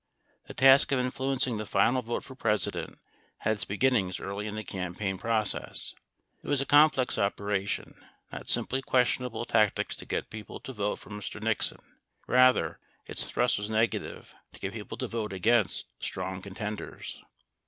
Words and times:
The 0.47 0.55
task 0.55 0.91
of 0.91 0.97
influencing 0.99 1.57
the 1.57 1.65
final 1.67 2.01
vote 2.01 2.23
for 2.23 2.33
President 2.33 2.97
had 3.41 3.51
its 3.53 3.65
begin 3.65 3.93
nings 3.93 4.19
early 4.19 4.47
in 4.47 4.55
the 4.55 4.63
campaign 4.63 5.19
process. 5.19 5.93
It 6.41 6.47
was 6.47 6.59
a 6.59 6.65
complex 6.65 7.19
operation, 7.19 8.03
not 8.31 8.47
simply 8.49 8.81
questionable 8.81 9.45
tactics 9.45 9.95
to 9.97 10.07
get 10.07 10.31
people 10.31 10.59
to 10.61 10.73
vote 10.73 10.95
for 10.97 11.11
Mr. 11.11 11.39
Nixon. 11.39 11.97
Rather, 12.25 12.79
its 13.05 13.29
thrust 13.29 13.59
was 13.59 13.69
negative, 13.69 14.33
to 14.53 14.59
get 14.59 14.73
people 14.73 14.97
to 14.97 15.07
vote 15.07 15.33
against 15.33 15.85
strong 15.99 16.41
contenders. 16.41 17.21